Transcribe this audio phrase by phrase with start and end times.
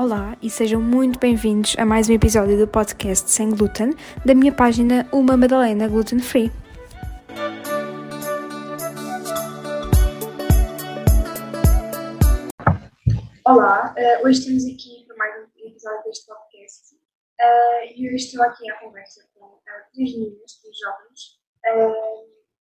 [0.00, 4.50] Olá e sejam muito bem-vindos a mais um episódio do podcast Sem Glúten da minha
[4.50, 6.50] página Uma Madalena Gluten Free.
[13.44, 18.42] Olá, uh, hoje estamos aqui para mais um episódio deste podcast uh, e hoje estou
[18.42, 19.60] aqui à conversa com uh,
[19.92, 21.39] três meninas, três jovens,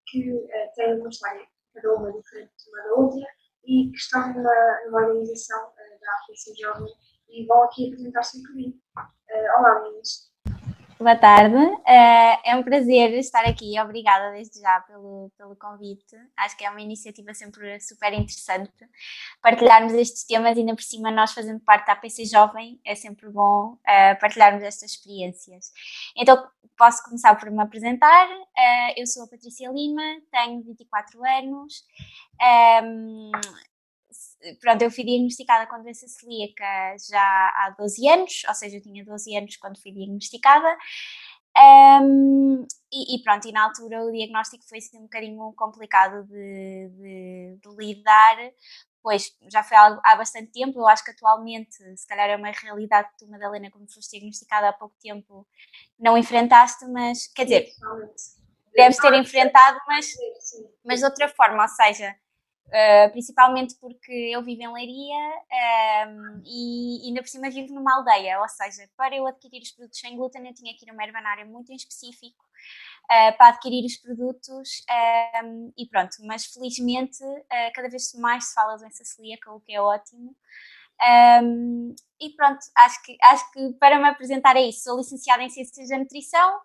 [0.08, 3.28] que têm uma história, cada uma diferente uma da outra
[3.66, 6.94] e que estão numa, numa organização da África Jovem
[7.30, 8.82] e vão aqui apresentar-se bocadinho.
[8.98, 10.29] Uh, olá, meninas.
[11.02, 16.14] Boa tarde, uh, é um prazer estar aqui, obrigada desde já pelo, pelo convite.
[16.36, 18.74] Acho que é uma iniciativa sempre super interessante
[19.42, 23.76] partilharmos estes temas, ainda por cima nós fazendo parte da APC Jovem, é sempre bom
[23.76, 25.72] uh, partilharmos estas experiências.
[26.18, 26.46] Então,
[26.78, 28.28] posso começar por me apresentar.
[28.30, 31.82] Uh, eu sou a Patrícia Lima, tenho 24 anos,
[32.42, 33.32] ehm,
[34.62, 39.04] pronto, eu fui diagnosticada com doença celíaca já há 12 anos, ou seja, eu tinha
[39.04, 40.78] 12 anos quando fui diagnosticada.
[41.58, 46.90] Um, e, e, pronto, e na altura o diagnóstico foi assim, um bocadinho complicado de,
[46.90, 48.38] de, de lidar,
[49.04, 50.80] pois já foi há, há bastante tempo.
[50.80, 54.70] Eu acho que atualmente, se calhar, é uma realidade que tu, Madalena, como foste diagnosticada
[54.70, 55.46] há pouco tempo,
[56.00, 57.70] não enfrentaste, mas quer dizer,
[58.74, 60.14] deves ter enfrentado, mas,
[60.86, 62.16] mas de outra forma, ou seja
[62.70, 65.16] Uh, principalmente porque eu vivo em Leiria
[66.08, 70.00] um, e ainda por cima vivo numa aldeia, ou seja, para eu adquirir os produtos
[70.00, 72.46] sem glúten eu tinha que ir a uma herbanária muito em específico
[73.06, 74.86] uh, para adquirir os produtos
[75.44, 79.60] um, e pronto, mas felizmente uh, cada vez mais se fala de doença celíaca, o
[79.62, 80.36] que é ótimo.
[81.42, 84.84] Um, e pronto, acho que, acho que para me apresentar é isso.
[84.84, 86.60] Sou licenciada em Ciências da Nutrição,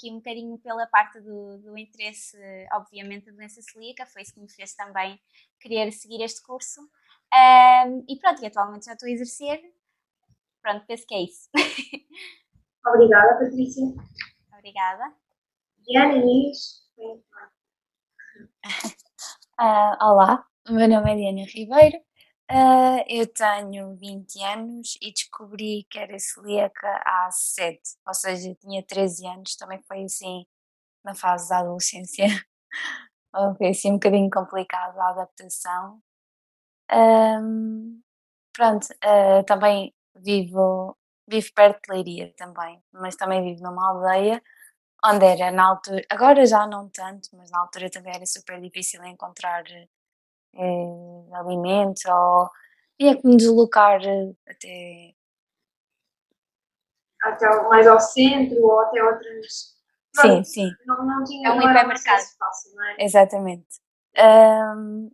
[0.00, 2.38] aqui um bocadinho pela parte do, do interesse,
[2.72, 5.20] obviamente, da doença celíaca, foi isso que me fez também
[5.60, 6.80] querer seguir este curso.
[6.80, 9.60] Um, e pronto, e atualmente já estou a exercer.
[10.62, 11.48] Pronto, penso que é isso.
[12.86, 13.84] Obrigada, Patrícia.
[14.56, 15.14] Obrigada.
[15.86, 16.80] Diana Inês.
[19.60, 21.98] Uh, olá, o meu nome é Diana Ribeiro,
[22.50, 28.82] Uh, eu tenho 20 anos e descobri que era celíaca há 7, ou seja, tinha
[28.82, 30.44] 13 anos, também foi assim
[31.04, 32.26] na fase da adolescência.
[33.58, 36.00] foi assim um bocadinho complicado a adaptação.
[36.92, 38.00] Um,
[38.52, 40.96] pronto, uh, também vivo,
[41.28, 44.42] vivo perto de Leiria também, mas também vivo numa aldeia
[45.04, 49.04] onde era na altura, agora já não tanto, mas na altura também era super difícil
[49.04, 49.64] encontrar
[50.54, 52.50] eh, alimentos ou
[52.98, 55.14] tinha que me deslocar eh, até.
[57.22, 59.78] Até mais ao centro ou até outras.
[60.14, 60.70] Sim, sim.
[60.86, 62.96] Não, não tinha é um hipermercado fácil, não é?
[62.98, 63.80] Exatamente.
[64.18, 65.10] Um,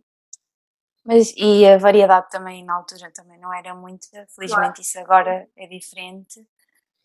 [1.05, 4.81] mas, e a variedade também na altura também não era muita, felizmente claro.
[4.81, 6.45] isso agora é diferente.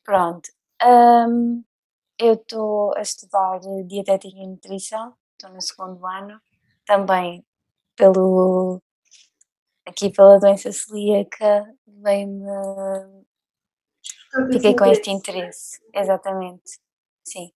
[0.03, 0.51] Pronto.
[0.83, 1.63] Um,
[2.19, 6.41] eu estou a estudar dietética e nutrição, estou no segundo ano,
[6.85, 7.45] também
[7.97, 8.83] pelo
[9.87, 13.25] aqui pela doença celíaca veio-me
[14.53, 16.81] fiquei com este interesse, exatamente.
[17.25, 17.53] Sim.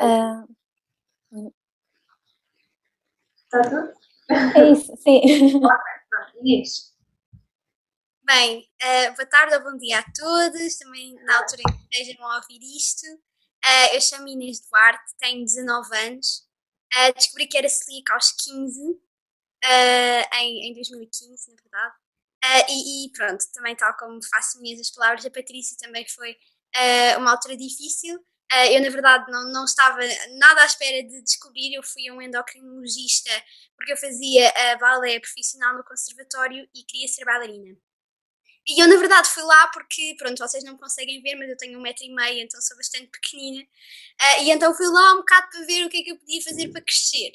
[0.00, 0.56] Uh,
[3.44, 3.92] Está tudo?
[4.28, 5.20] É isso, sim.
[8.24, 12.26] Bem, uh, boa tarde ou bom dia a todos, também na altura em que estejam
[12.26, 13.06] a ouvir isto.
[13.06, 16.44] Uh, eu chamo Inês Duarte, tenho 19 anos,
[16.92, 19.00] uh, descobri que era celíaca aos 15
[19.66, 21.94] uh, em, em 2015, na verdade.
[22.44, 26.32] Uh, e, e, pronto, também tal como faço minhas as palavras da Patrícia, também foi
[26.32, 28.18] uh, uma altura difícil.
[28.70, 29.98] eu, na verdade, não, não estava
[30.38, 31.74] nada à espera de descobrir.
[31.74, 33.30] Eu fui um endocrinologista
[33.76, 37.76] porque eu fazia a balé profissional no conservatório e queria ser bailarina.
[38.68, 41.78] E eu, na verdade, fui lá porque, pronto, vocês não conseguem ver, mas eu tenho
[41.78, 43.62] um metro e meio, então sou bastante pequenina.
[43.62, 46.42] Uh, e então fui lá um bocado para ver o que é que eu podia
[46.42, 47.30] fazer para crescer.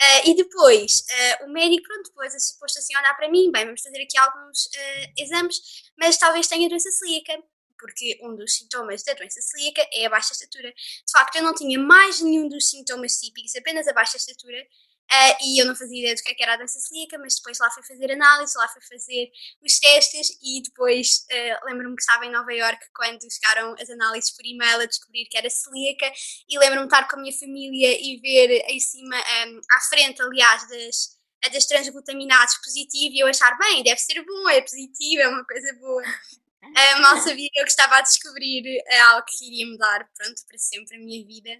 [0.00, 1.04] Uh, e depois,
[1.40, 4.18] uh, o médico, pronto, depois é suposto assim olhar para mim, bem, vamos fazer aqui
[4.18, 5.56] alguns uh, exames,
[5.96, 7.32] mas talvez tenha doença celíaca,
[7.78, 10.72] porque um dos sintomas da doença celíaca é a baixa estatura.
[10.72, 14.66] De facto, eu não tinha mais nenhum dos sintomas típicos, apenas a baixa estatura,
[15.12, 17.36] Uh, e eu não fazia ideia do que, é que era a doença celíaca, mas
[17.36, 19.30] depois lá fui fazer análise, lá fui fazer
[19.62, 24.30] os testes e depois uh, lembro-me que estava em Nova York quando chegaram as análises
[24.34, 26.10] por e-mail a descobrir que era celíaca
[26.48, 30.22] e lembro-me de estar com a minha família e ver em cima, um, à frente,
[30.22, 35.28] aliás, das, das transglutaminases positivo e eu achar, bem, deve ser bom, é positivo, é
[35.28, 36.02] uma coisa boa.
[36.02, 40.96] Uh, mal sabia que eu estava a descobrir algo que iria mudar, pronto, para sempre
[40.96, 41.58] a minha vida.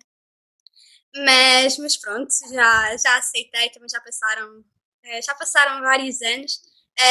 [1.17, 6.61] Mas, mas pronto, já, já aceitei, também já passaram, uh, já passaram vários anos.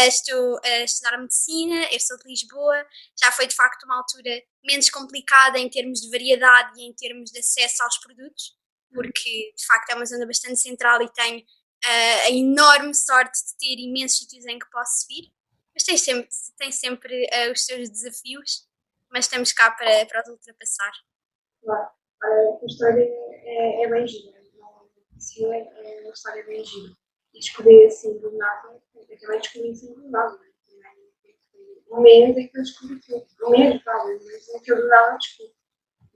[0.07, 2.85] estou a estudar medicina, eu sou de Lisboa,
[3.21, 7.31] já foi de facto uma altura menos complicada em termos de variedade e em termos
[7.31, 8.57] de acesso aos produtos,
[8.93, 11.43] porque de facto é uma zona bastante central e tenho
[12.25, 15.31] a enorme sorte de ter imensos sítios em que posso vir.
[15.73, 18.67] Mas tem sempre, tem sempre os seus desafios,
[19.11, 20.91] mas estamos cá para, para os ultrapassar.
[21.61, 21.89] Claro,
[22.23, 24.31] a história é, é bem gira,
[25.39, 26.93] não é uma história bem gira.
[27.33, 30.39] E descobrir assim do nada, eu também descobri assim do nada.
[31.91, 33.25] Um mês é que eu descobri tudo.
[33.43, 35.55] Um mês, talvez, mas é que eu do nada descobri.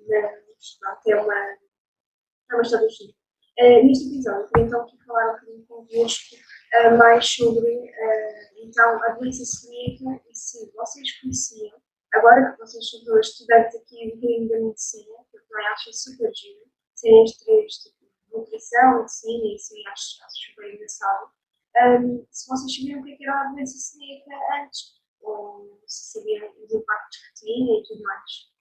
[0.07, 3.13] Mas pronto, é uma, é uma história gira.
[3.60, 9.03] Uh, neste episódio, queria então aqui falar um bocadinho convosco uh, mais sobre uh, então,
[9.03, 11.81] a doença celíaca e se vocês conheciam,
[12.13, 16.31] agora que vocês são estudantes aqui um bocadinho da medicina, que eu também acho super
[16.33, 16.65] giro,
[16.95, 21.31] serem os três tipo, nutrição, medicina, e isso eu acho, acho super engraçado.
[21.77, 26.50] Um, se vocês sabiam o que é era a doença celíaca antes, ou se sabiam
[26.63, 28.57] os impactos que tinha e tudo mais.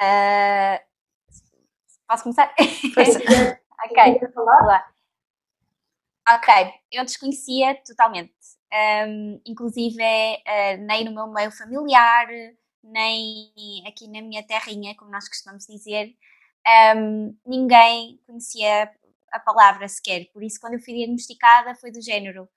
[0.00, 0.78] Uh,
[2.06, 2.54] posso começar?
[2.58, 4.32] ok.
[4.32, 4.93] Falar?
[6.26, 6.48] Ok,
[6.90, 8.32] eu desconhecia totalmente.
[8.72, 12.26] Um, inclusive, uh, nem no meu meio familiar,
[12.82, 13.52] nem
[13.86, 16.16] aqui na minha terrinha, como nós costumamos dizer,
[16.96, 18.90] um, ninguém conhecia
[19.32, 20.26] a palavra sequer.
[20.32, 22.48] Por isso, quando eu fui diagnosticada, foi do género: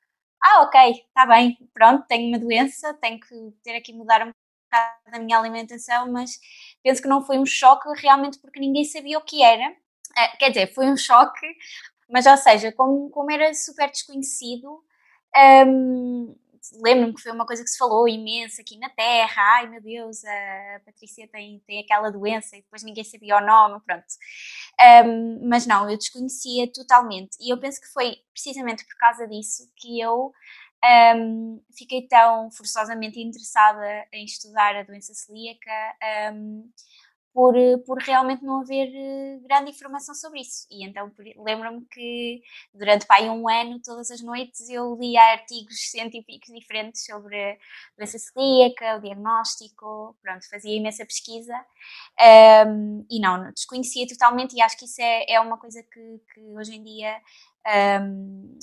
[0.41, 4.31] ah, ok, está bem, pronto, tenho uma doença, tenho que ter aqui mudar um
[4.71, 6.39] bocado da minha alimentação, mas
[6.83, 9.71] penso que não foi um choque realmente porque ninguém sabia o que era.
[9.71, 11.47] Uh, quer dizer, foi um choque
[12.09, 14.83] mas, ou seja, como, como era super desconhecido,
[15.67, 16.35] um,
[16.83, 19.41] lembro-me que foi uma coisa que se falou imenso aqui na Terra.
[19.55, 23.79] Ai meu Deus, a Patrícia tem, tem aquela doença e depois ninguém sabia o nome,
[23.85, 24.05] pronto.
[25.05, 27.37] Um, mas não, eu desconhecia totalmente.
[27.39, 30.33] E eu penso que foi precisamente por causa disso que eu
[31.15, 35.71] um, fiquei tão forçosamente interessada em estudar a doença celíaca.
[36.33, 36.69] Um,
[37.37, 37.53] por,
[37.85, 40.65] por realmente não haver eh, grande informação sobre isso.
[40.71, 42.41] E então lembro-me que
[42.73, 47.59] durante pai, um ano, todas as noites, eu lia artigos científicos diferentes sobre
[47.95, 51.53] doença celíaca, o diagnóstico, pronto, fazia imensa pesquisa.
[52.67, 56.41] Um, e não, desconhecia totalmente e acho que isso é, é uma coisa que, que
[56.57, 57.21] hoje em dia
[58.01, 58.57] um,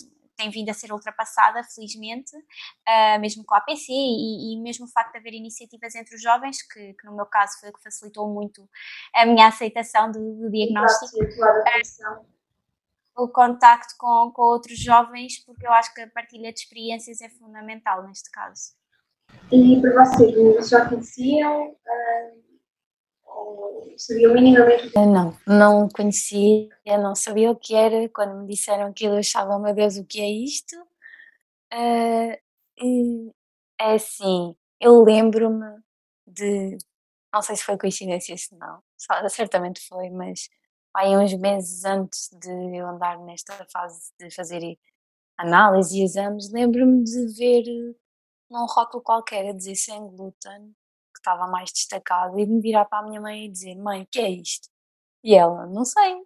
[0.44, 4.88] tem vindo a ser ultrapassada, felizmente, uh, mesmo com a APC e, e, mesmo o
[4.88, 7.82] facto de haver iniciativas entre os jovens, que, que, no meu caso foi o que
[7.82, 8.68] facilitou muito
[9.14, 11.16] a minha aceitação do, do diagnóstico.
[11.22, 12.34] Uh,
[13.16, 17.28] o contacto com, com outros jovens, porque eu acho que a partilha de experiências é
[17.28, 18.74] fundamental neste caso.
[19.50, 21.70] E para vocês, já conheciam?
[21.70, 22.43] Uh
[23.98, 24.92] sabia minimamente?
[24.94, 28.08] Não, não conhecia, não sabia o que era.
[28.08, 30.76] Quando me disseram aquilo, eu achava, meu Deus, o que é isto?
[31.72, 33.34] Uh,
[33.80, 35.80] é assim, eu lembro-me
[36.26, 36.78] de.
[37.32, 38.80] Não sei se foi coincidência, se não,
[39.28, 40.48] certamente foi, mas
[40.94, 44.78] aí uns meses antes de eu andar nesta fase de fazer
[45.36, 47.64] análise e exames, lembro-me de ver
[48.48, 50.74] num rótulo qualquer a dizer sem glúten
[51.24, 54.20] estava mais destacado e me virar para a minha mãe e dizer: Mãe, o que
[54.20, 54.68] é isto?
[55.24, 56.16] E ela: Não sei.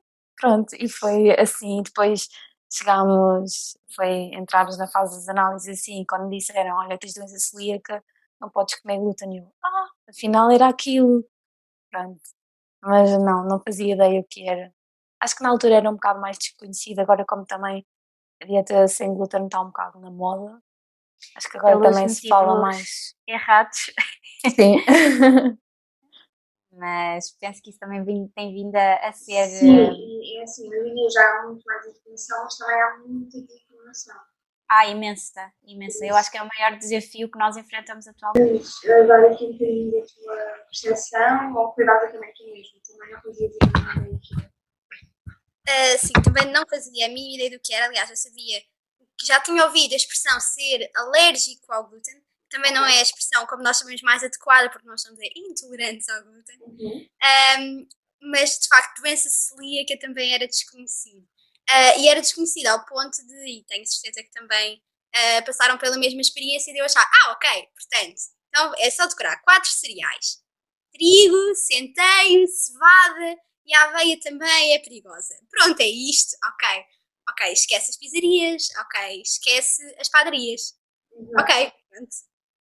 [0.40, 1.82] Pronto, e foi assim.
[1.82, 2.28] Depois
[2.72, 6.04] chegámos, foi, entrarmos na fase das análises assim.
[6.08, 8.04] Quando disseram: Olha, tens doença celíaca,
[8.40, 9.38] não podes comer glúten.
[9.38, 11.24] Eu: Ah, afinal era aquilo.
[11.90, 12.20] Pronto.
[12.82, 14.72] Mas não, não fazia ideia o que era.
[15.20, 17.86] Acho que na altura era um bocado mais desconhecido, agora, como também
[18.42, 20.60] a dieta sem glúten está um bocado na moda,
[21.36, 23.14] Acho que agora Pelos também se fala mais.
[23.26, 23.92] Errados.
[24.54, 24.76] Sim.
[26.72, 28.04] Mas penso que isso também
[28.36, 29.46] tem vindo a, ser.
[29.48, 33.40] Sim, eh, é assim, na linha já há muito mais informação, mas também há muita
[33.40, 34.16] desinformação.
[34.70, 36.06] Ah, imensa, imensa.
[36.06, 38.68] Eu acho que é o maior desafio que nós enfrentamos atualmente.
[38.92, 43.46] Agora aqui um bocadinho da tua percepção, ou cuidado também aqui mesmo, também não fazia
[43.46, 44.58] ideia do
[45.68, 47.86] Uh, sim, também não fazia a mínima ideia do que era.
[47.86, 48.58] Aliás, eu sabia
[49.18, 53.46] que já tinha ouvido a expressão ser alérgico ao glúten, também não é a expressão
[53.46, 57.08] como nós sabemos mais adequada, porque nós somos intolerantes ao glúten, uhum.
[57.60, 57.88] um,
[58.30, 61.26] mas de facto doença celíaca também era desconhecida.
[61.68, 65.98] Uh, e era desconhecida ao ponto de, e tenho certeza que também uh, passaram pela
[65.98, 70.38] mesma experiência de eu achar, ah, ok, portanto, então é só decorar quatro cereais:
[70.92, 75.34] trigo, centeio, cevada e a aveia também é perigosa.
[75.50, 76.84] Pronto, é isto, ok
[77.30, 80.74] ok, esquece as pizzarias, ok, esquece as padarias.
[81.12, 81.32] Uhum.
[81.38, 82.16] Ok, pronto.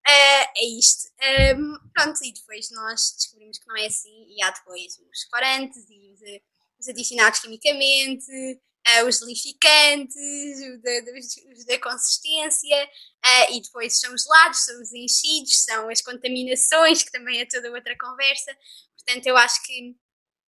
[0.06, 1.08] Uh, é isto.
[1.56, 5.84] Um, pronto, e depois nós descobrimos que não é assim, e há depois os corantes
[5.88, 6.20] e os,
[6.80, 14.64] os adicionados quimicamente, uh, os lixicantes, os da consistência, uh, e depois são os lados,
[14.64, 18.56] são os enchidos, são as contaminações, que também é toda outra conversa.
[18.96, 19.94] Portanto, eu acho que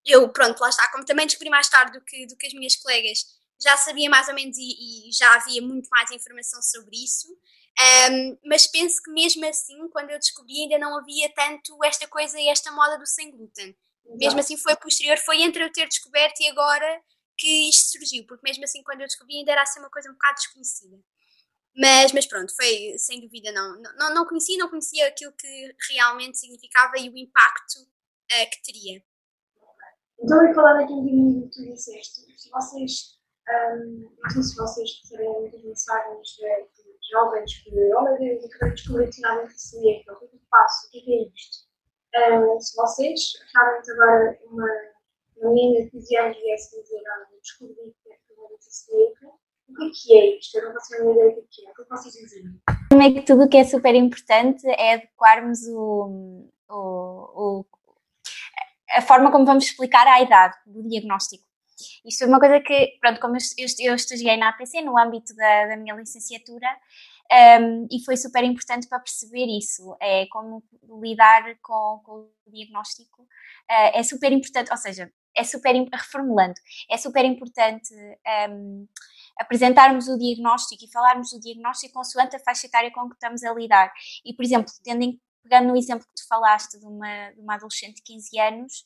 [0.07, 2.77] eu, pronto, lá está, como também descobri mais tarde do que, do que as minhas
[2.77, 3.25] colegas,
[3.61, 7.29] já sabia mais ou menos e, e já havia muito mais informação sobre isso.
[8.11, 12.39] Um, mas penso que mesmo assim, quando eu descobri, ainda não havia tanto esta coisa
[12.41, 13.77] e esta moda do sem glúten.
[14.05, 14.19] Exato.
[14.19, 17.03] Mesmo assim, foi posterior, foi entre eu ter descoberto e agora
[17.37, 20.15] que isto surgiu, porque mesmo assim, quando eu descobri, ainda era assim uma coisa um
[20.15, 20.99] bocado desconhecida.
[21.77, 26.37] Mas, mas pronto, foi sem dúvida não, não, não conhecia, não conhecia aquilo que realmente
[26.37, 29.05] significava e o impacto uh, que teria.
[30.21, 33.18] Então, eu falar aqui um bocadinho do que tu disseste, se vocês,
[33.49, 38.75] um, sei se vocês receberam muitas mensagens de, de jovens que, olha, eu acabei de
[38.75, 41.29] descobrir finalmente esse livro, o que é que eu faço, o que é que é
[41.35, 41.69] isto?
[42.17, 43.21] Um, se vocês
[43.55, 44.69] realmente agora uma,
[45.37, 48.19] uma menina de 15 anos viesse dizer, olha, eu descobri que é
[48.59, 49.39] esse livro,
[49.69, 50.59] o que é que é isto?
[50.59, 52.61] Eu não faço a ideia do que é, o que é que vocês dizem?
[52.89, 57.67] Primeiro que tudo o que é super importante é adequarmos o, o, o
[58.91, 61.48] a forma como vamos explicar a idade do diagnóstico.
[62.05, 65.67] Isto é uma coisa que, pronto, como eu, eu, eu na APC no âmbito da,
[65.67, 66.67] da minha licenciatura
[67.61, 70.63] um, e foi super importante para perceber isso, é como
[71.03, 72.13] lidar com, com
[72.47, 76.55] o diagnóstico, uh, é super importante, ou seja, é super, reformulando,
[76.91, 77.95] é super importante
[78.51, 78.89] um,
[79.39, 83.53] apresentarmos o diagnóstico e falarmos do diagnóstico consoante a faixa etária com que estamos a
[83.53, 83.93] lidar.
[84.25, 87.55] E, por exemplo, tendo em pegando no exemplo que tu falaste de uma, de uma
[87.55, 88.85] adolescente de 15 anos,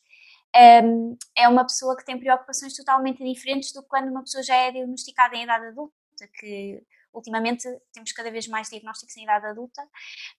[0.84, 4.56] um, é uma pessoa que tem preocupações totalmente diferentes do que quando uma pessoa já
[4.56, 5.94] é diagnosticada em idade adulta,
[6.38, 9.82] que ultimamente temos cada vez mais diagnósticos em idade adulta,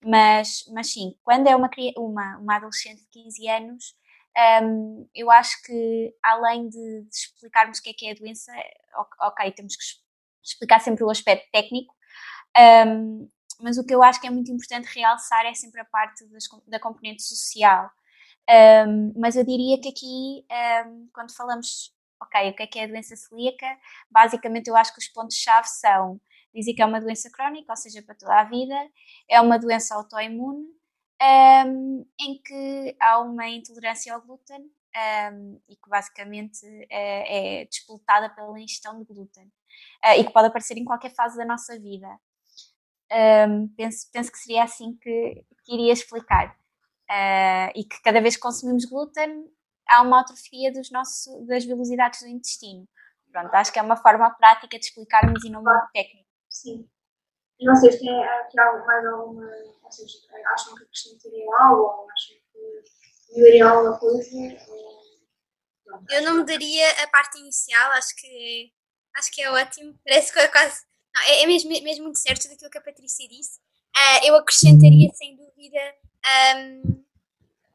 [0.04, 3.96] mas, mas sim, quando é uma, uma, uma adolescente de 15 anos,
[4.62, 8.52] um, eu acho que além de, de, explicarmos o que é que é a doença,
[9.20, 9.84] ok, temos que
[10.42, 11.94] explicar sempre o aspecto técnico,
[12.86, 13.28] um,
[13.60, 16.44] mas o que eu acho que é muito importante realçar é sempre a parte das,
[16.66, 17.88] da componente social.
[18.48, 20.44] Um, mas eu diria que aqui,
[20.86, 23.66] um, quando falamos, ok, o que é que é a doença celíaca,
[24.10, 26.20] basicamente eu acho que os pontos-chave são
[26.54, 28.76] dizer que é uma doença crónica, ou seja, para toda a vida,
[29.28, 30.66] é uma doença autoimune,
[31.66, 34.70] um, em que há uma intolerância ao glúten
[35.68, 39.44] e que basicamente é, é disputada pela ingestão de glúten
[40.04, 42.06] uh, e que pode aparecer em qualquer fase da nossa vida.
[43.76, 46.56] Penso, penso que seria assim que, que iria explicar.
[47.10, 49.46] Uh, e que cada vez que consumimos glúten
[49.88, 52.88] há uma atrofia dos nossos, das velocidades do intestino.
[53.30, 56.28] Pronto, acho que é uma forma prática de explicarmos e não muito técnico.
[56.48, 56.88] Sim.
[57.58, 59.46] E vocês têm aqui algo, mais alguma.
[59.82, 60.10] Vocês
[60.54, 64.30] acham que acrescentariam algo ou acham que melhorariam alguma coisa?
[66.10, 68.72] Eu não mudaria a parte inicial, acho que,
[69.16, 69.98] acho que é ótimo.
[70.04, 70.82] Parece que é quase
[71.14, 73.60] não, é, é mesmo, mesmo muito certo daquilo que a Patrícia disse.
[73.96, 75.78] Uh, eu acrescentaria, sem dúvida,
[76.24, 77.04] um,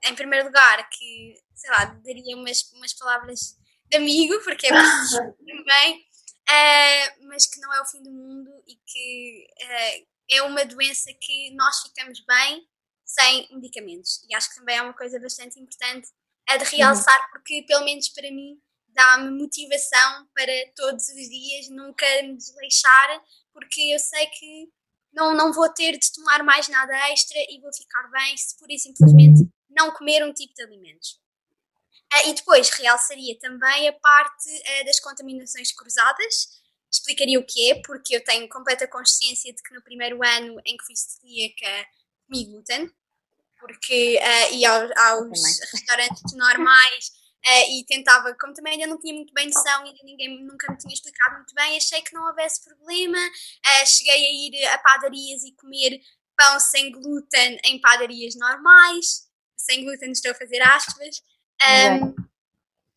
[0.06, 3.58] em primeiro lugar, que, sei lá, daria umas, umas palavras
[3.89, 5.98] de amigo, porque é também,
[6.50, 11.12] uh, mas que não é o fim do mundo e que uh, é uma doença
[11.20, 12.68] que nós ficamos bem
[13.06, 14.24] sem medicamentos.
[14.29, 16.08] E acho que também é uma coisa bastante importante
[16.48, 22.06] a de realçar, porque, pelo menos para mim, dá-me motivação para todos os dias nunca
[22.24, 24.70] me desleixar, porque eu sei que
[25.13, 28.74] não, não vou ter de tomar mais nada extra e vou ficar bem se pura
[28.74, 31.20] e simplesmente não comer um tipo de alimentos.
[32.13, 36.60] Uh, e depois realçaria também a parte uh, das contaminações cruzadas,
[36.92, 40.75] explicaria o que é, porque eu tenho completa consciência de que no primeiro ano em
[40.75, 41.88] que fui celíaca
[42.28, 42.92] comi glúten,
[43.60, 47.12] porque uh, ia aos, aos restaurantes normais
[47.46, 50.77] Uh, e tentava, como também ainda não tinha muito bem noção e ninguém nunca me
[50.77, 53.17] tinha explicado muito bem, achei que não houvesse problema.
[53.17, 56.01] Uh, cheguei a ir a padarias e comer
[56.38, 59.27] pão sem glúten em padarias normais,
[59.58, 61.22] sem glúten, estou a fazer aspas.
[61.62, 62.15] Um, uh,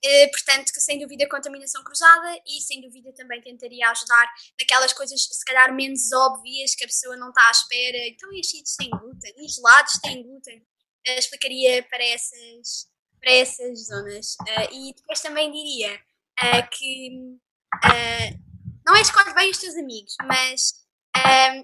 [0.04, 5.22] eh, portanto, que sem dúvida contaminação cruzada e sem dúvida também tentaria ajudar naquelas coisas
[5.22, 7.99] se calhar menos óbvias que a pessoa não está à espera.
[8.08, 10.66] Então, e os sítios têm glúten, e os gelados têm glúten.
[11.06, 12.91] explicaria para essas
[13.22, 14.34] para essas zonas.
[14.40, 17.38] Uh, e depois também diria uh, que
[17.76, 20.82] uh, não é escolher bem os teus amigos, mas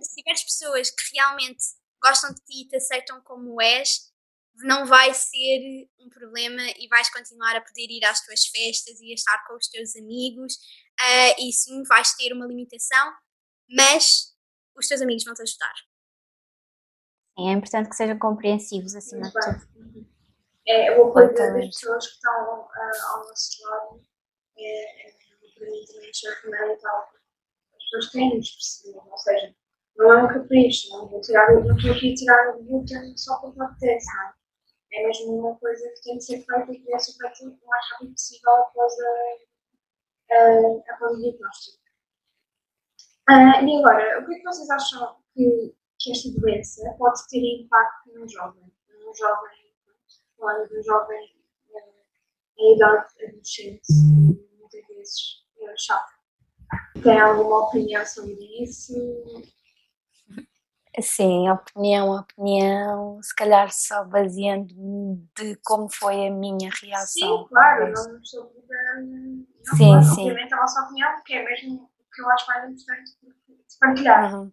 [0.03, 1.65] se tiveres pessoas que realmente
[2.03, 4.13] gostam de ti e te aceitam como és,
[4.57, 9.11] não vai ser um problema e vais continuar a poder ir às tuas festas e
[9.11, 10.59] a estar com os teus amigos.
[11.39, 13.13] e sim, vais ter uma limitação,
[13.71, 14.35] mas
[14.77, 15.75] os teus amigos vão te ajudar.
[17.39, 19.78] é importante que sejam compreensivos acima de tudo.
[20.69, 24.03] É, o apoio das pessoas que estão uh, ao nosso lado
[24.59, 25.13] é, é
[25.59, 27.09] para mim também achar fundamental.
[27.75, 29.55] As pessoas têm de perceber, ou seja,
[29.97, 33.41] não é um capricho, não vou tirar, não estou aqui a tirar o glúten só
[33.41, 34.39] porque apetece, não é?
[34.91, 37.69] É mesmo uma coisa que tem de ser feita e que deve ser feita o
[37.69, 41.79] mais rápido possível após a, a, após o diagnóstico.
[43.29, 47.39] Uh, e agora, o que é que vocês acham que, que esta doença pode ter
[47.39, 48.73] impacto no jovem?
[49.05, 49.58] No jovem,
[50.39, 51.39] falando de um jovem
[52.59, 53.83] em idade adolescente,
[54.59, 56.13] muitas vezes é chato.
[57.03, 58.93] Tem alguma opinião sobre isso?
[61.01, 67.39] Sim, opinião, opinião, se calhar só baseando-me de como foi a minha reação.
[67.39, 69.47] Sim, claro, não estou obrigando.
[69.77, 70.31] Sim, claro, sim.
[70.31, 74.35] Obviamente a vossa opinião, porque é mesmo o que eu acho mais importante de partilhar.
[74.35, 74.53] Uhum.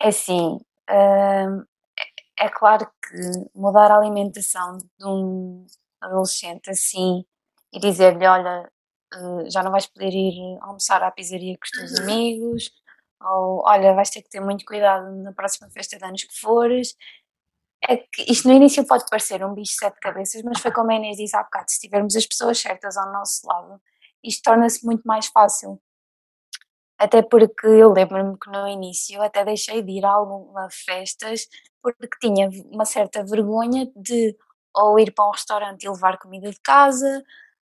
[0.00, 0.58] É assim,
[0.90, 1.64] hum,
[2.38, 5.66] é, claro que mudar a alimentação de um
[6.00, 7.24] adolescente assim
[7.72, 8.70] e dizer-lhe, olha,
[9.14, 12.04] eh, já não vais poder ir almoçar à pizzaria com os teus uhum.
[12.04, 12.70] amigos,
[13.20, 16.94] ou olha, vais ter que ter muito cuidado na próxima festa de anos que fores.
[17.88, 20.90] É que isto no início pode parecer um bicho de sete cabeças, mas foi como
[20.90, 23.80] a Inês disse há bocado: se tivermos as pessoas certas ao nosso lado,
[24.24, 25.80] isto torna-se muito mais fácil.
[26.98, 31.46] Até porque eu lembro-me que no início até deixei de ir a algumas festas
[31.94, 34.36] porque tinha uma certa vergonha de
[34.74, 37.24] ou ir para um restaurante e levar comida de casa,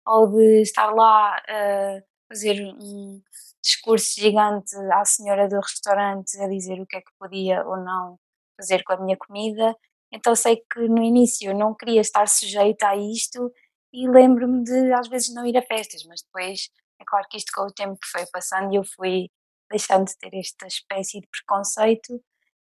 [0.06, 3.22] ou de estar lá a fazer um
[3.62, 8.18] discurso gigante à senhora do restaurante a dizer o que é que podia ou não
[8.56, 9.76] fazer com a minha comida.
[10.12, 13.52] Então sei que no início eu não queria estar sujeita a isto
[13.92, 17.52] e lembro-me de às vezes não ir a festas, mas depois é claro que isto
[17.54, 19.28] com o tempo foi passando eu fui
[19.70, 22.20] deixando de ter esta espécie de preconceito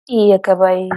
[0.10, 0.90] e acabei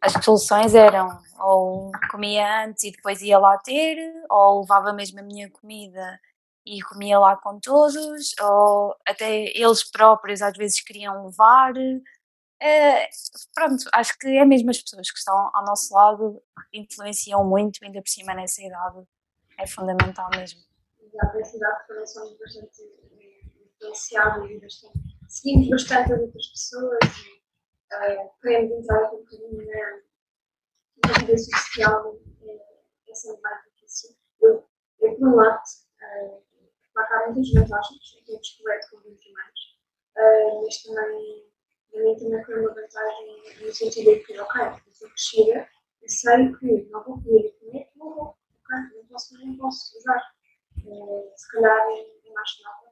[0.00, 1.08] as soluções eram
[1.40, 3.96] ou comia antes e depois ia lá ter,
[4.30, 6.20] ou levava mesmo a minha comida
[6.66, 11.72] e comia lá com todos, ou até eles próprios às vezes queriam levar.
[12.60, 13.08] É,
[13.54, 16.42] pronto, acho que é mesmo as pessoas que estão ao nosso lado
[16.72, 19.04] influenciam muito, ainda por cima nessa idade,
[19.58, 20.60] é fundamental mesmo.
[21.00, 22.82] Exato, essa idade também bastante
[23.74, 26.98] influenciados e bastante, seguimos bastante as outras pessoas
[27.92, 30.00] uh, queremos entrar um bocadinho na,
[31.06, 34.16] na vida social, é, é sempre mais difícil.
[34.40, 34.64] Eu,
[35.00, 36.42] eu por um lado, uh,
[36.96, 39.78] há muitas vantagens que eu descoberto com 20 anos,
[40.16, 41.48] uh, mas também,
[41.94, 45.68] mim, também foi uma vantagem no sentido de que, ok, eu sou crescida,
[46.02, 50.22] eu sei que não vou poder comer, não vou, ok, não posso, não posso usar.
[50.84, 52.87] Uh, se calhar em mais nova,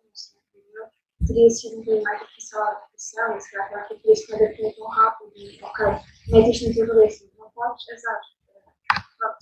[1.27, 4.17] não sei, teria sido um bocadinho mais difícil a adaptação, e se calhar aquilo podia
[4.17, 8.21] se fazer tão rápido, ok, isto na tua cabeça, não podes, azar.
[9.19, 9.39] Pronto.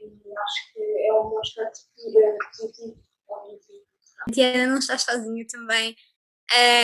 [0.00, 3.04] E acho que é um aspecto positivo.
[4.28, 5.96] Diana, não estás sozinha também.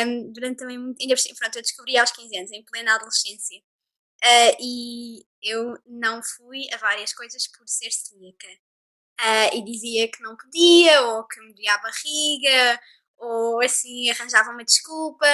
[0.06, 1.00] Um, durante também muito.
[1.00, 3.58] Ainda pronto, eu descobri aos 15 anos, em plena adolescência.
[3.58, 8.48] Uh, e eu não fui a várias coisas por ser celíaca.
[9.20, 12.80] Uh, e dizia que não podia, ou que me doía a barriga,
[13.20, 15.26] ou assim arranjava uma desculpa,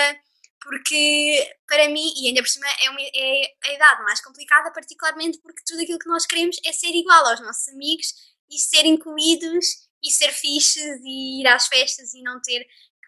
[0.61, 5.39] porque para mim, e ainda por cima é, uma, é a idade mais complicada, particularmente
[5.39, 8.09] porque tudo aquilo que nós queremos é ser igual aos nossos amigos
[8.51, 9.65] e ser incluídos
[10.03, 12.67] e ser fixes e ir às festas e não ter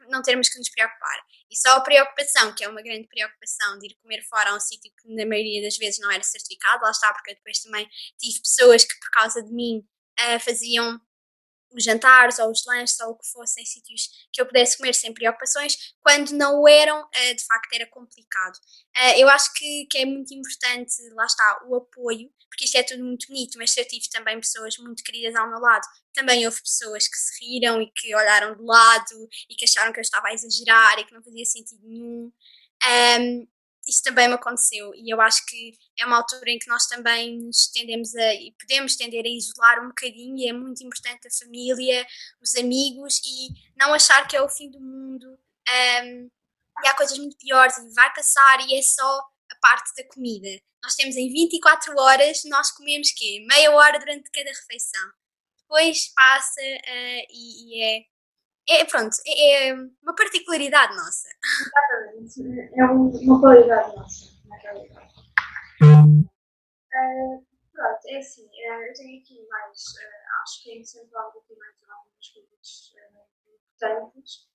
[0.08, 1.18] não termos que nos preocupar.
[1.50, 4.60] E só a preocupação, que é uma grande preocupação de ir comer fora a um
[4.60, 7.86] sítio que na maioria das vezes não era certificado, lá está, porque depois também
[8.18, 9.86] tive pessoas que por causa de mim
[10.20, 11.00] uh, faziam
[11.76, 15.12] jantares ou os lanches ou o que fosse em sítios que eu pudesse comer sem
[15.12, 18.56] preocupações, quando não o eram, uh, de facto era complicado.
[18.96, 22.82] Uh, eu acho que, que é muito importante, lá está, o apoio, porque isto é
[22.82, 26.44] tudo muito bonito, mas se eu tive também pessoas muito queridas ao meu lado, também
[26.46, 30.02] houve pessoas que se riram e que olharam de lado e que acharam que eu
[30.02, 32.32] estava a exagerar e que não fazia sentido nenhum.
[33.20, 33.48] Um,
[33.88, 37.38] isso também me aconteceu e eu acho que é uma altura em que nós também
[37.38, 41.44] nos tendemos a e podemos tender a isolar um bocadinho e é muito importante a
[41.44, 42.06] família,
[42.40, 46.30] os amigos e não achar que é o fim do mundo um,
[46.84, 49.18] e há coisas muito piores e vai passar e é só
[49.50, 50.48] a parte da comida.
[50.82, 53.44] Nós temos em 24 horas, nós comemos quê?
[53.48, 55.10] Meia hora durante cada refeição.
[55.60, 58.04] Depois passa uh, e, e é
[58.68, 61.28] é, pronto, é, é uma particularidade nossa.
[61.60, 65.14] Exatamente, é uma qualidade nossa, na realidade.
[65.82, 71.32] Uh, pronto, é assim, uh, eu tenho aqui mais, uh, acho que é falar um
[71.32, 72.92] pouquinho mais algumas coisas
[73.46, 74.48] importantes,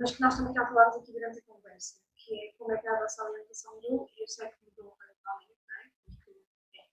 [0.00, 2.88] mas que nós também já falámos aqui durante a conversa, que é como é que
[2.88, 5.10] é a vossa alimentação mudou, e eu sei que mudou para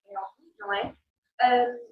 [0.09, 0.95] é óbvio, não é?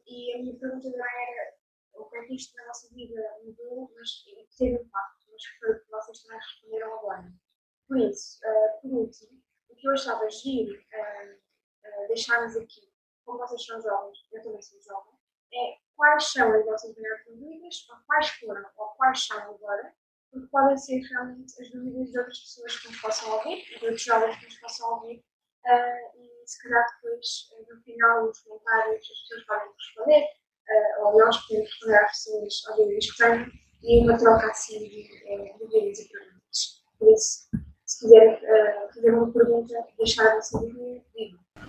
[0.08, 1.55] E a minha pergunta também era
[1.98, 4.24] o que é na nossa vida mudou, mas
[4.58, 7.34] teve impacto, mas foi o que vocês também responderam agora.
[7.88, 12.92] Por isso, uh, por último, o que eu achava giro uh, uh, deixarmos aqui,
[13.24, 15.14] como vocês são jovens, eu também sou jovem,
[15.54, 19.96] é quais são as vossas maiores dúvidas, ou quais foram, ou quais são agora,
[20.32, 24.04] porque podem ser realmente as dúvidas de outras pessoas que nos possam ouvir, de outros
[24.04, 25.24] jovens que nos possam ouvir,
[25.66, 30.28] uh, e se calhar depois, no final, nos comentários, as pessoas podem responder,
[30.70, 35.04] uh, ou nós podemos às pessoas ao vídeo que têm, e uma troca assim de,
[35.04, 36.84] de dúvidas e perguntas.
[36.98, 37.48] Por isso,
[37.86, 41.04] se quiser uh, fazer uma pergunta, deixar a vossa dúvida.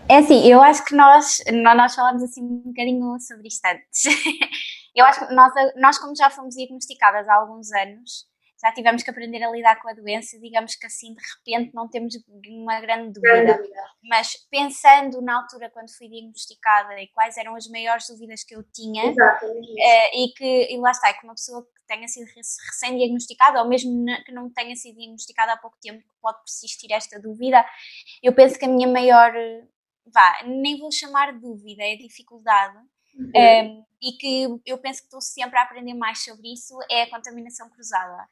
[0.08, 4.04] É assim, eu acho que nós, nós falamos assim um bocadinho sobre isto antes.
[4.94, 8.26] eu acho que nós, nós, como já fomos diagnosticadas há alguns anos,
[8.62, 11.88] já tivemos que aprender a lidar com a doença, digamos que assim de repente não
[11.88, 12.14] temos
[12.48, 13.60] uma grande dúvida.
[14.02, 18.62] Mas pensando na altura quando fui diagnosticada e quais eram as maiores dúvidas que eu
[18.72, 23.68] tinha, eh, e que e lá está, que uma pessoa que tenha sido recém-diagnosticada ou
[23.68, 27.64] mesmo que não tenha sido diagnosticada há pouco tempo, pode persistir esta dúvida,
[28.22, 29.32] eu penso que a minha maior,
[30.06, 32.78] vá, nem vou chamar dúvida, é dificuldade.
[33.14, 33.30] Uhum.
[33.34, 37.02] Um, ehm, e que eu penso que estou sempre a aprender mais sobre isso é
[37.02, 38.28] a contaminação cruzada.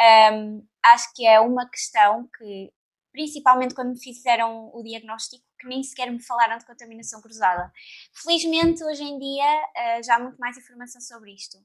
[0.00, 2.72] Um, acho que é uma questão que,
[3.12, 7.70] principalmente quando me fizeram o diagnóstico, que nem sequer me falaram de contaminação cruzada.
[8.14, 11.58] Felizmente, hoje em dia, uh, já há muito mais informação sobre isto.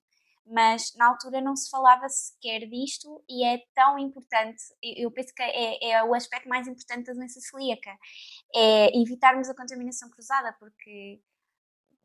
[0.47, 4.61] Mas na altura não se falava sequer disto e é tão importante.
[4.83, 7.89] Eu penso que é, é o aspecto mais importante da doença celíaca:
[8.53, 11.19] é evitarmos a contaminação cruzada, porque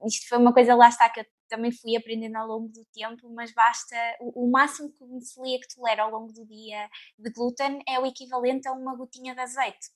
[0.07, 3.29] isto foi uma coisa lá está que eu também fui aprendendo ao longo do tempo,
[3.31, 7.83] mas basta o, o máximo que um celíaco tolera ao longo do dia de glúten
[7.87, 9.91] é o equivalente a uma gotinha de azeite.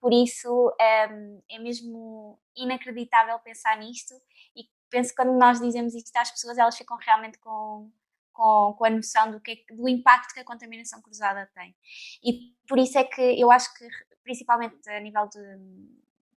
[0.00, 4.14] Por isso um, é mesmo inacreditável pensar nisto
[4.56, 7.90] e penso que quando nós dizemos isto às pessoas, elas ficam realmente com,
[8.32, 11.74] com, com a noção do, que, do impacto que a contaminação cruzada tem.
[12.22, 13.86] E por isso é que eu acho que,
[14.24, 15.38] principalmente a nível de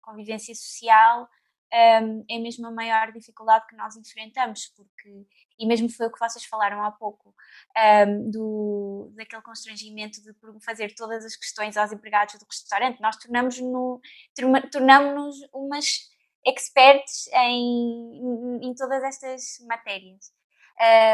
[0.01, 1.27] convivência social,
[1.73, 5.25] um, é mesmo a maior dificuldade que nós enfrentamos, porque,
[5.57, 7.33] e mesmo foi o que vocês falaram há pouco,
[8.07, 10.33] um, do, daquele constrangimento de
[10.63, 13.99] fazer todas as questões aos empregados do restaurante, nós tornamos-nos
[14.71, 16.11] tornamos umas
[16.45, 20.31] experts em, em todas estas matérias.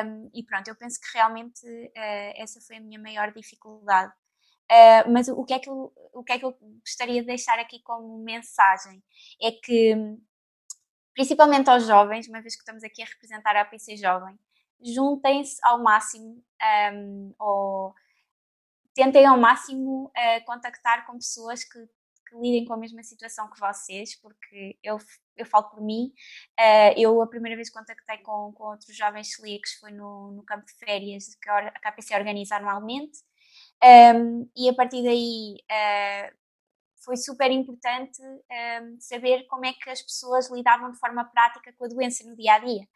[0.05, 4.11] Um, e pronto, eu penso que realmente uh, essa foi a minha maior dificuldade.
[4.71, 7.57] Uh, mas o que, é que eu, o que é que eu gostaria de deixar
[7.57, 9.01] aqui como mensagem
[9.41, 9.95] é que
[11.19, 14.39] principalmente aos jovens, uma vez que estamos aqui a representar a APC Jovem,
[14.81, 16.41] juntem-se ao máximo
[16.93, 17.93] um, ou
[18.93, 21.77] tentem ao máximo uh, contactar com pessoas que,
[22.25, 24.97] que, lidem com a mesma situação que vocês, porque eu,
[25.35, 26.13] eu falo por mim,
[26.57, 30.43] uh, eu a primeira vez que contactei com, com outros jovens celíacos foi no, no
[30.43, 33.19] campo de férias que a KPC organiza anualmente,
[34.15, 36.38] um, e a partir daí uh,
[36.99, 41.85] foi super importante um, saber como é que as pessoas lidavam de forma prática com
[41.85, 42.87] a doença no dia a dia.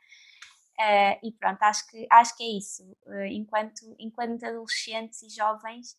[0.79, 2.83] Uh, e pronto, acho que, acho que é isso.
[3.05, 5.95] Uh, enquanto, enquanto adolescentes e jovens,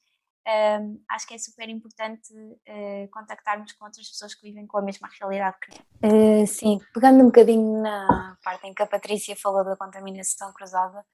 [0.80, 4.82] um, acho que é super importante uh, contactarmos com outras pessoas que vivem com a
[4.82, 6.50] mesma realidade que nós.
[6.50, 11.04] sim, pegando um bocadinho na parte em que a Patrícia falou da contaminação cruzada,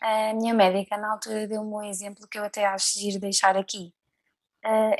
[0.00, 3.94] a minha médica na altura deu-me um exemplo que eu até acho giro deixar aqui.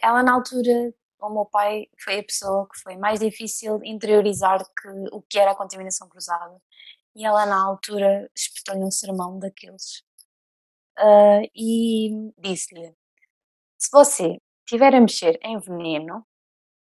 [0.01, 0.95] ela na altura
[1.27, 5.53] o meu pai foi a pessoa que foi mais difícil interiorizar que, o que era
[5.53, 6.61] a contaminação cruzada.
[7.15, 10.03] E ela, na altura, espetou-lhe um sermão daqueles.
[10.99, 12.95] Uh, e disse-lhe:
[13.79, 16.27] se você estiver a mexer em veneno,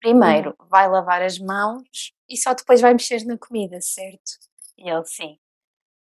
[0.01, 4.39] primeiro vai lavar as mãos e só depois vai mexer na comida, certo?
[4.77, 5.39] E ele, sim.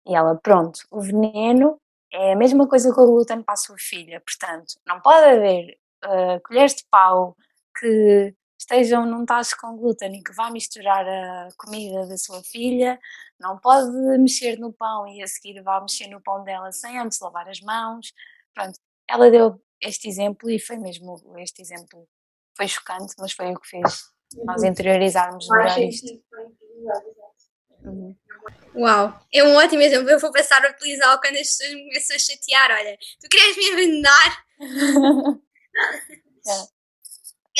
[0.07, 1.81] E ela, pronto, o veneno
[2.12, 5.79] é a mesma coisa que o glúten para a sua filha, portanto, não pode haver
[6.05, 7.37] uh, colheres de pau,
[7.81, 13.01] que estejam num tacho com glúten e que vá misturar a comida da sua filha,
[13.38, 17.19] não pode mexer no pão e a seguir vá mexer no pão dela sem antes
[17.21, 18.12] lavar as mãos.
[18.55, 22.07] Pronto, ela deu este exemplo e foi mesmo este exemplo.
[22.55, 24.11] Foi chocante, mas foi o que fez
[24.45, 26.23] nós interiorizarmos melhor isto.
[27.83, 28.14] Uhum.
[28.75, 30.11] Uau, é um ótimo exemplo.
[30.11, 32.71] Eu vou passar a utilizá-lo quando as pessoas me começam a chatear.
[32.73, 34.45] Olha, tu queres me envenenar?
[36.47, 36.80] é.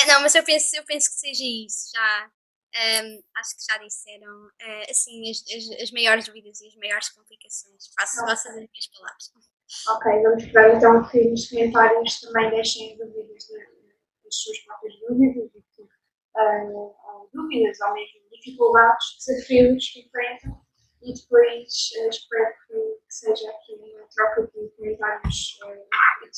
[0.07, 1.91] Não, mas eu penso, eu penso que seja isso.
[1.93, 2.31] Já
[2.73, 7.09] um, acho que já disseram uh, assim as, as, as, maiores dúvidas e as maiores
[7.09, 7.91] complicações.
[7.99, 8.29] Faço okay.
[8.29, 9.31] vossas as minhas palavras.
[9.89, 13.47] Ok, vamos esperar então que nos comentários também deixem dúvidas
[14.23, 20.61] das suas próprias dúvidas e que uh, dúvidas ou mesmo dificuldades, desafios que enfrentam
[21.01, 26.29] e depois uh, espero que, que, seja aqui uma troca de comentários uh, e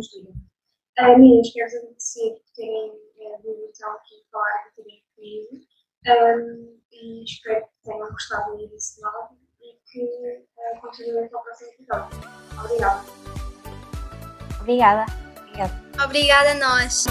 [0.00, 0.51] de vida.
[1.00, 5.64] Uh, meninas, quero agradecer por terem uh, vindo então aqui falar um bocadinho comigo
[6.06, 11.70] um, e espero que tenham gostado desse lado e que uh, continuem para o próximo
[11.72, 12.18] episódio.
[12.62, 13.04] Obrigada.
[14.60, 15.06] Obrigada.
[15.38, 16.04] Obrigada.
[16.04, 17.04] Obrigada a nós.